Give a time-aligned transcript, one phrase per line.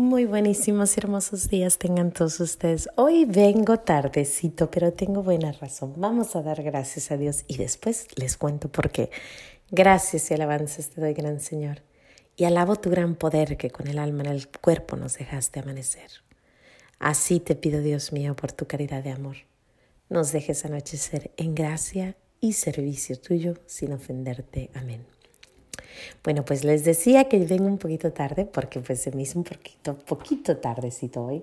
[0.00, 2.88] Muy buenísimos y hermosos días tengan todos ustedes.
[2.96, 5.92] Hoy vengo tardecito, pero tengo buena razón.
[5.98, 9.10] Vamos a dar gracias a Dios y después les cuento por qué.
[9.70, 11.82] Gracias y alabanzas te doy, gran Señor.
[12.34, 16.10] Y alabo tu gran poder que con el alma en el cuerpo nos dejaste amanecer.
[16.98, 19.36] Así te pido, Dios mío, por tu caridad de amor.
[20.08, 24.70] Nos dejes anochecer en gracia y servicio tuyo sin ofenderte.
[24.74, 25.04] Amén.
[26.24, 29.44] Bueno, pues les decía que vengo un poquito tarde porque pues se me hizo un
[29.44, 31.42] poquito, poquito tardecito hoy.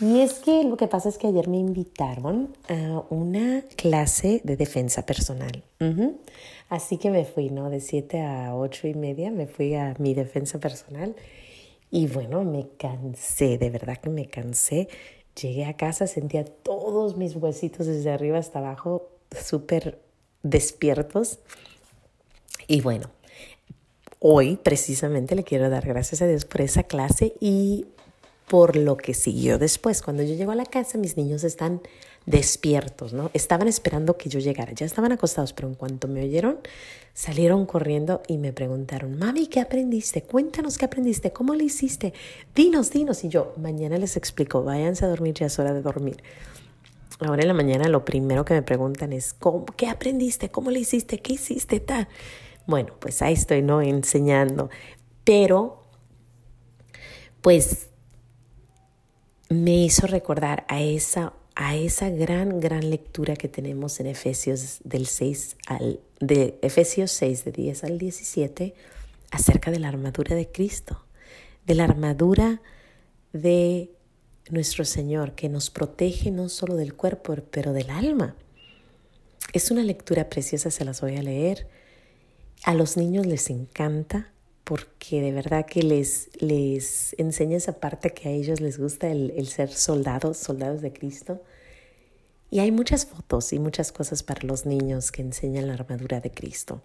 [0.00, 4.56] Y es que lo que pasa es que ayer me invitaron a una clase de
[4.56, 5.64] defensa personal.
[6.68, 7.68] Así que me fui, ¿no?
[7.68, 11.16] De 7 a 8 y media me fui a mi defensa personal.
[11.90, 14.88] Y bueno, me cansé, de verdad que me cansé.
[15.40, 19.98] Llegué a casa, sentía todos mis huesitos desde arriba hasta abajo súper
[20.42, 21.40] despiertos.
[22.66, 23.10] Y bueno,
[24.20, 27.86] Hoy precisamente le quiero dar gracias a Dios por esa clase y
[28.48, 30.02] por lo que siguió después.
[30.02, 31.80] Cuando yo llego a la casa, mis niños están
[32.26, 33.30] despiertos, ¿no?
[33.32, 36.58] Estaban esperando que yo llegara, ya estaban acostados, pero en cuanto me oyeron,
[37.14, 40.22] salieron corriendo y me preguntaron, mami, ¿qué aprendiste?
[40.22, 42.12] Cuéntanos qué aprendiste, ¿cómo lo hiciste?
[42.54, 43.24] Dinos, dinos.
[43.24, 46.22] Y yo, mañana les explico, váyanse a dormir, ya es hora de dormir.
[47.20, 50.50] Ahora en la mañana lo primero que me preguntan es, ¿cómo, ¿qué aprendiste?
[50.50, 51.18] ¿Cómo lo hiciste?
[51.18, 51.80] ¿Qué hiciste?
[51.80, 52.08] Tal.
[52.68, 53.80] Bueno, pues ahí estoy, ¿no?
[53.80, 54.68] Enseñando.
[55.24, 55.86] Pero,
[57.40, 57.88] pues,
[59.48, 65.06] me hizo recordar a esa, a esa gran, gran lectura que tenemos en Efesios del
[65.06, 68.74] 6 al, de Efesios 6, de 10 al 17,
[69.30, 71.02] acerca de la armadura de Cristo,
[71.64, 72.60] de la armadura
[73.32, 73.90] de
[74.50, 78.36] nuestro Señor, que nos protege no solo del cuerpo, pero del alma.
[79.54, 81.77] Es una lectura preciosa, se las voy a leer.
[82.64, 84.32] A los niños les encanta
[84.64, 89.32] porque de verdad que les, les enseña esa parte que a ellos les gusta, el,
[89.36, 91.42] el ser soldados, soldados de Cristo.
[92.50, 96.30] Y hay muchas fotos y muchas cosas para los niños que enseñan la armadura de
[96.30, 96.82] Cristo,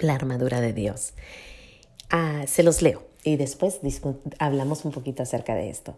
[0.00, 1.14] la armadura de Dios.
[2.10, 3.80] Ah, se los leo y después
[4.38, 5.96] hablamos un poquito acerca de esto.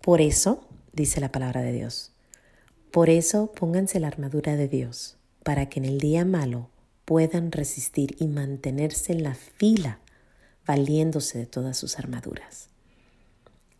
[0.00, 2.12] Por eso, dice la palabra de Dios,
[2.90, 6.68] por eso pónganse la armadura de Dios, para que en el día malo
[7.10, 9.98] puedan resistir y mantenerse en la fila,
[10.64, 12.68] valiéndose de todas sus armaduras.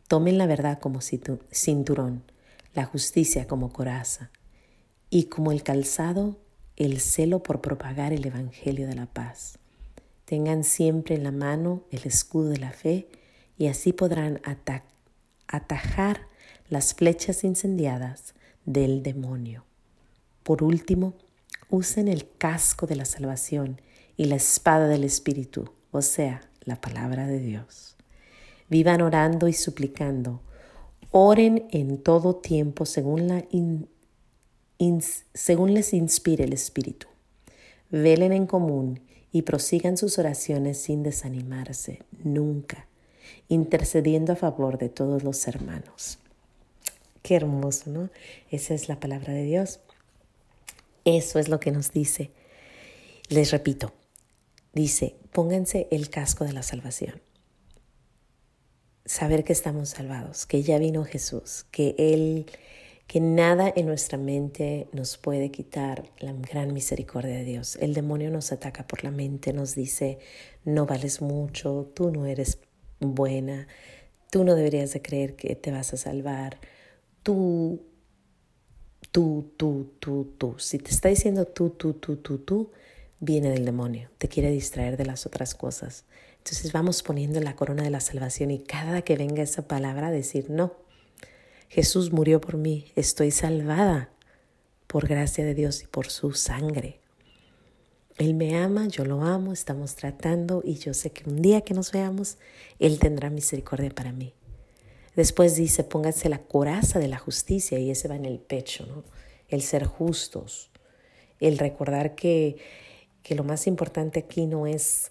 [0.09, 2.25] Tomen la verdad como cinturón,
[2.75, 4.33] la justicia como coraza,
[5.11, 6.39] y como el calzado,
[6.75, 9.61] el celo por propagar el Evangelio de la paz.
[10.25, 13.07] Tengan siempre en la mano el escudo de la fe
[13.57, 14.41] y así podrán
[15.47, 16.27] atajar
[16.69, 19.65] las flechas incendiadas del demonio.
[20.43, 21.15] Por último,
[21.71, 23.81] usen el casco de la salvación
[24.17, 27.97] y la espada del Espíritu, o sea, la palabra de Dios.
[28.69, 30.43] Vivan orando y suplicando.
[31.11, 33.45] Oren en todo tiempo según, la
[35.35, 37.07] según les inspire el Espíritu.
[37.91, 39.01] Velen en común
[39.33, 42.87] y prosigan sus oraciones sin desanimarse, nunca,
[43.49, 46.19] intercediendo a favor de todos los hermanos.
[47.23, 48.11] Qué hermoso, ¿no?
[48.51, 49.81] Esa es la palabra de Dios.
[51.05, 52.31] Eso es lo que nos dice.
[53.28, 53.93] Les repito,
[54.72, 57.21] dice, pónganse el casco de la salvación.
[59.05, 62.47] Saber que estamos salvados, que ya vino Jesús, que Él,
[63.06, 67.77] que nada en nuestra mente nos puede quitar la gran misericordia de Dios.
[67.77, 70.19] El demonio nos ataca por la mente, nos dice,
[70.65, 72.59] no vales mucho, tú no eres
[73.00, 73.66] buena,
[74.31, 76.59] tú no deberías de creer que te vas a salvar,
[77.22, 77.90] tú
[79.10, 80.54] tú, tú, tú, tú.
[80.59, 82.71] Si te está diciendo tú, tú, tú, tú, tú,
[83.19, 86.04] viene del demonio, te quiere distraer de las otras cosas.
[86.38, 90.48] Entonces vamos poniendo la corona de la salvación y cada que venga esa palabra decir,
[90.48, 90.75] no,
[91.69, 94.10] Jesús murió por mí, estoy salvada
[94.87, 96.98] por gracia de Dios y por su sangre.
[98.16, 101.75] Él me ama, yo lo amo, estamos tratando y yo sé que un día que
[101.75, 102.38] nos veamos,
[102.78, 104.34] Él tendrá misericordia para mí.
[105.16, 109.04] Después dice, pónganse la coraza de la justicia y ese va en el pecho, ¿no?
[109.48, 110.71] El ser justos,
[111.41, 112.57] el recordar que,
[113.22, 115.10] que lo más importante aquí no es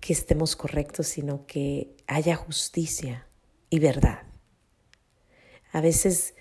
[0.00, 3.26] que estemos correctos, sino que haya justicia
[3.70, 4.22] y verdad.
[5.72, 6.34] A veces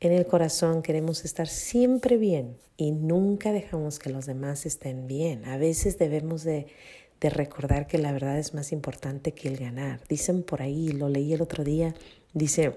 [0.00, 5.44] en el corazón queremos estar siempre bien y nunca dejamos que los demás estén bien.
[5.46, 6.66] A veces debemos de,
[7.24, 9.98] de recordar que la verdad es más importante que el ganar.
[10.10, 11.94] Dicen por ahí, lo leí el otro día,
[12.34, 12.76] dice,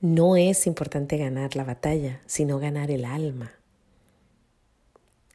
[0.00, 3.52] no es importante ganar la batalla, sino ganar el alma.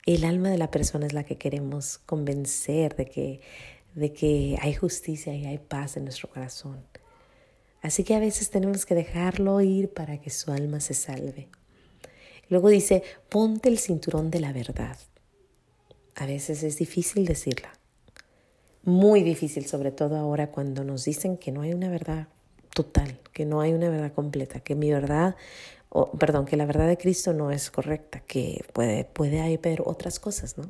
[0.07, 3.41] El alma de la persona es la que queremos convencer de que,
[3.93, 6.83] de que hay justicia y hay paz en nuestro corazón.
[7.83, 11.49] Así que a veces tenemos que dejarlo ir para que su alma se salve.
[12.49, 14.97] Luego dice, ponte el cinturón de la verdad.
[16.15, 17.71] A veces es difícil decirla.
[18.83, 22.27] Muy difícil, sobre todo ahora cuando nos dicen que no hay una verdad
[22.73, 25.35] total, que no hay una verdad completa, que mi verdad,
[25.89, 30.19] o, perdón, que la verdad de Cristo no es correcta, que puede, puede haber otras
[30.19, 30.69] cosas, ¿no?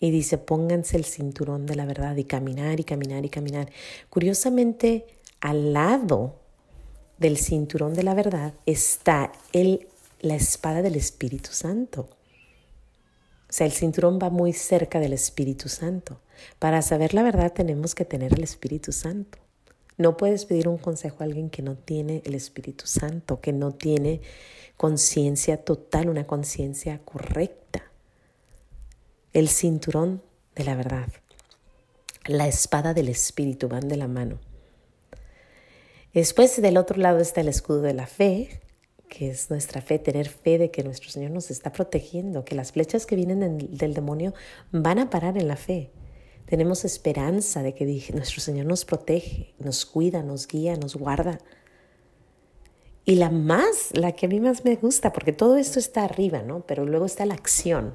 [0.00, 3.70] Y dice, pónganse el cinturón de la verdad y caminar y caminar y caminar.
[4.10, 5.06] Curiosamente,
[5.40, 6.36] al lado
[7.18, 9.88] del cinturón de la verdad está el,
[10.20, 12.08] la espada del Espíritu Santo.
[13.48, 16.20] O sea, el cinturón va muy cerca del Espíritu Santo.
[16.58, 19.38] Para saber la verdad tenemos que tener el Espíritu Santo.
[19.96, 23.72] No puedes pedir un consejo a alguien que no tiene el Espíritu Santo, que no
[23.72, 24.20] tiene
[24.76, 27.82] conciencia total, una conciencia correcta.
[29.32, 30.22] El cinturón
[30.54, 31.08] de la verdad,
[32.26, 34.38] la espada del Espíritu van de la mano.
[36.14, 38.60] Después del otro lado está el escudo de la fe,
[39.08, 42.72] que es nuestra fe, tener fe de que nuestro Señor nos está protegiendo, que las
[42.72, 44.34] flechas que vienen del demonio
[44.70, 45.90] van a parar en la fe.
[46.46, 47.84] Tenemos esperanza de que
[48.14, 51.38] nuestro Señor nos protege, nos cuida, nos guía, nos guarda.
[53.04, 56.42] Y la más, la que a mí más me gusta, porque todo esto está arriba,
[56.42, 56.60] ¿no?
[56.66, 57.94] Pero luego está la acción.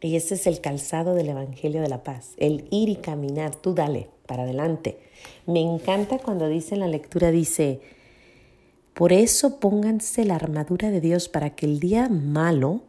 [0.00, 3.74] Y ese es el calzado del Evangelio de la Paz, el ir y caminar, tú
[3.74, 4.98] dale, para adelante.
[5.46, 7.80] Me encanta cuando dice en la lectura, dice,
[8.96, 12.82] por eso pónganse la armadura de Dios para que el día malo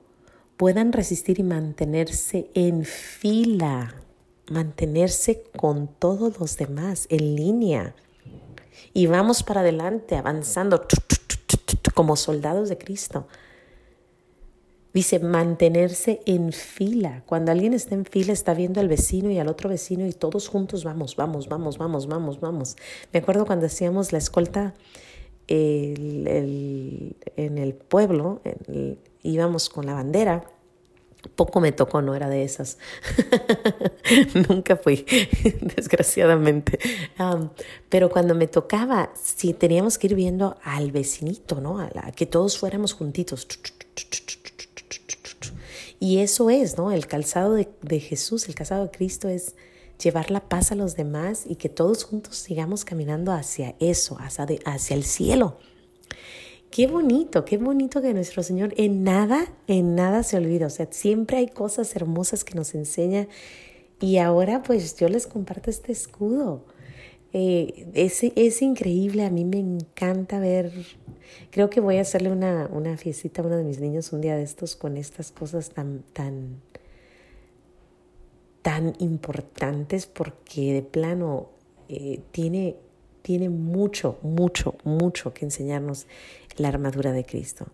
[0.57, 3.93] puedan resistir y mantenerse en fila
[4.49, 7.95] mantenerse con todos los demás en línea.
[8.93, 10.85] Y vamos para adelante, avanzando
[11.93, 13.27] como soldados de Cristo.
[14.93, 17.23] Dice mantenerse en fila.
[17.25, 20.47] Cuando alguien está en fila, está viendo al vecino y al otro vecino y todos
[20.47, 22.77] juntos vamos, vamos, vamos, vamos, vamos, vamos.
[23.11, 24.73] Me acuerdo cuando hacíamos la escolta
[25.47, 27.15] en
[27.57, 28.41] el pueblo,
[29.23, 30.43] íbamos con la bandera
[31.35, 32.77] poco me tocó, no era de esas.
[34.49, 35.05] Nunca fui,
[35.75, 36.79] desgraciadamente.
[37.89, 41.79] pero cuando me tocaba, sí teníamos que ir viendo al vecinito, ¿no?
[41.79, 43.47] A, que todos fuéramos juntitos.
[45.99, 46.91] Y eso es, ¿no?
[46.91, 49.55] El calzado de, de Jesús, el calzado de Cristo es
[50.01, 54.45] llevar la paz a los demás y que todos juntos sigamos caminando hacia eso, hacia,
[54.65, 55.57] hacia el cielo.
[56.69, 60.67] Qué bonito, qué bonito que nuestro Señor en nada, en nada se olvida.
[60.67, 63.27] O sea, siempre hay cosas hermosas que nos enseña.
[63.99, 66.65] Y ahora pues yo les comparto este escudo.
[67.33, 70.71] Eh, es, increíble, a mí me encanta ver,
[71.51, 74.43] creo que voy a hacerle una, una a uno de mis niños un día de
[74.43, 76.61] estos con estas cosas tan, tan,
[78.67, 81.51] tan importantes porque de plano
[81.87, 82.75] eh, tiene,
[83.21, 86.05] tiene mucho, mucho, mucho que enseñarnos
[86.57, 87.67] la armadura de Cristo.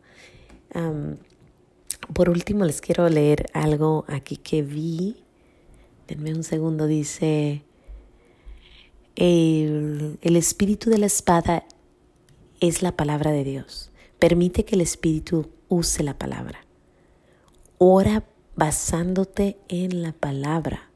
[2.13, 5.23] por último, les quiero leer algo aquí que vi.
[6.07, 7.63] Denme un segundo, dice,
[9.15, 11.65] el, el espíritu de la espada
[12.59, 13.91] es la palabra de Dios.
[14.19, 16.67] Permite que el espíritu use la palabra.
[17.79, 18.23] Ora
[18.55, 20.89] basándote en la palabra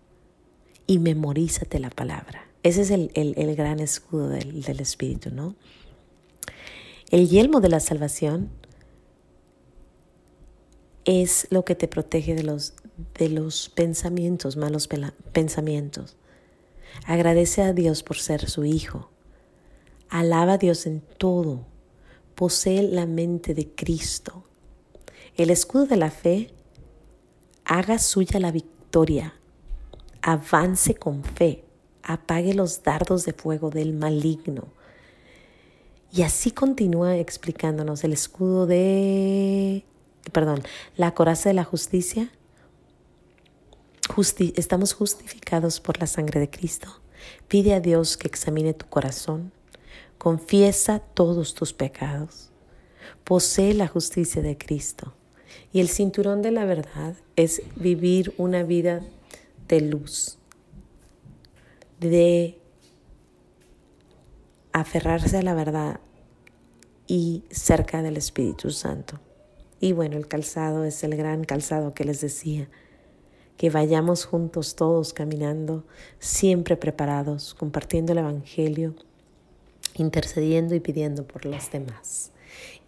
[0.86, 2.48] y memorízate la palabra.
[2.63, 5.56] Ese es el, el, gran escudo del, del espíritu, ¿no?
[7.09, 8.49] El yelmo de la salvación
[11.06, 12.73] es lo que te protege de los,
[13.18, 14.90] de los pensamientos, malos
[15.31, 16.18] pensamientos.
[17.06, 19.09] Agradece a Dios por ser su hijo.
[20.09, 21.66] Alaba a Dios en todo.
[22.35, 24.44] Posee la mente de Cristo.
[25.37, 26.54] El escudo de la fe
[27.68, 29.33] haga suya la victoria.
[30.21, 31.66] Avance con fe.
[32.02, 34.69] Apague los dardos de fuego del maligno.
[36.12, 39.83] Y así continúa explicándonos el escudo de,
[40.31, 40.64] perdón,
[40.95, 42.31] la coraza de la justicia.
[44.56, 47.02] estamos justificados por la sangre de Cristo.
[47.50, 49.52] Pide a Dios que examine tu corazón.
[50.18, 52.50] Confiesa todos tus pecados.
[53.26, 55.17] Posee la justicia de Cristo.
[55.71, 59.02] Y el cinturón de la verdad es vivir una vida
[59.68, 60.37] de luz,
[61.99, 62.57] de
[64.71, 65.99] aferrarse a la verdad
[67.07, 69.19] y cerca del Espíritu Santo.
[69.80, 72.68] Y bueno, el calzado es el gran calzado que les decía,
[73.57, 75.83] que vayamos juntos todos caminando,
[76.19, 78.95] siempre preparados, compartiendo el Evangelio,
[79.95, 82.31] intercediendo y pidiendo por los demás.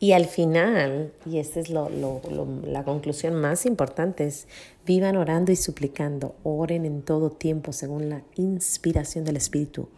[0.02, 4.48] Y al final, y esta es la conclusión más importante, es
[4.86, 9.90] vivan orando y suplicando, oren en todo tiempo según la inspiración del Espíritu,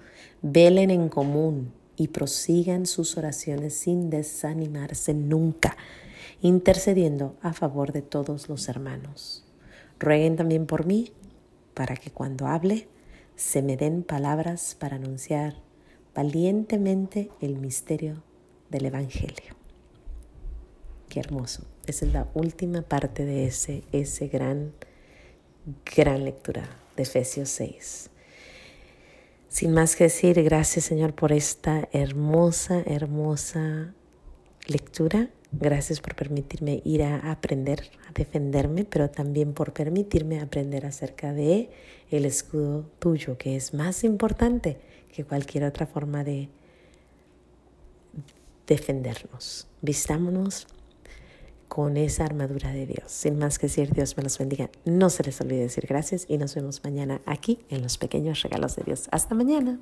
[0.42, 5.78] velen en común y prosigan sus oraciones sin desanimarse nunca,
[6.42, 9.46] intercediendo a favor de todos los hermanos.
[10.00, 11.12] Rueguen también por mí,
[11.76, 12.88] para que cuando hable
[13.36, 15.58] se me den palabras para anunciar
[16.16, 18.24] valientemente el misterio
[18.72, 19.61] del Evangelio.
[21.12, 21.64] Qué hermoso.
[21.88, 24.72] Esa es la última parte de ese, ese gran,
[25.94, 26.64] gran lectura
[26.96, 28.10] de Efesios 6.
[29.50, 33.94] Sin más que decir, gracias Señor por esta hermosa, hermosa
[34.68, 35.28] lectura.
[35.52, 41.72] Gracias por permitirme ir a aprender a defenderme, pero también por permitirme aprender acerca de
[42.10, 44.78] el escudo tuyo, que es más importante
[45.14, 46.48] que cualquier otra forma de
[48.66, 49.68] defendernos.
[49.82, 50.68] Vistámonos
[51.72, 53.06] con esa armadura de Dios.
[53.08, 54.70] Sin más que decir, Dios me los bendiga.
[54.84, 58.76] No se les olvide decir gracias y nos vemos mañana aquí en los pequeños regalos
[58.76, 59.08] de Dios.
[59.10, 59.80] Hasta mañana.